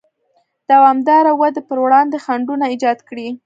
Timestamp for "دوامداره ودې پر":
0.69-1.77